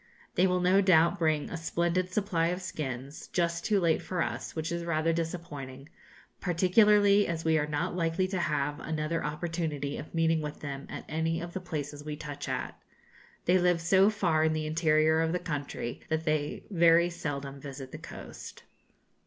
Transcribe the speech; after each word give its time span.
They 0.33 0.47
will 0.47 0.61
no 0.61 0.81
doubt 0.81 1.19
bring 1.19 1.47
a 1.51 1.57
splendid 1.57 2.11
supply 2.11 2.47
of 2.47 2.63
skins, 2.63 3.27
just 3.27 3.63
too 3.63 3.79
late 3.79 4.01
for 4.01 4.23
us, 4.23 4.55
which 4.55 4.71
is 4.71 4.83
rather 4.83 5.13
disappointing, 5.13 5.89
particularly 6.39 7.27
as 7.27 7.45
we 7.45 7.59
are 7.59 7.67
not 7.67 7.95
likely 7.95 8.27
to 8.29 8.39
have 8.39 8.79
another 8.79 9.23
opportunity 9.23 9.99
of 9.99 10.15
meeting 10.15 10.41
with 10.41 10.59
them 10.61 10.87
at 10.89 11.05
any 11.07 11.39
of 11.39 11.53
the 11.53 11.61
places 11.61 12.03
we 12.03 12.15
touch 12.15 12.49
at. 12.49 12.81
They 13.45 13.59
live 13.59 13.79
so 13.79 14.09
far 14.09 14.43
in 14.43 14.53
the 14.53 14.65
interior 14.65 15.21
of 15.21 15.33
the 15.33 15.37
country 15.37 16.01
that 16.09 16.23
they 16.25 16.63
very 16.71 17.11
seldom 17.11 17.59
visit 17.61 17.91
the 17.91 17.99
coast. 17.99 18.63